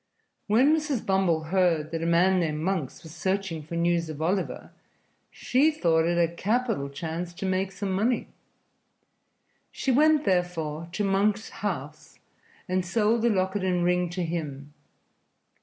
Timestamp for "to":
7.35-7.45, 10.93-11.03, 14.09-14.23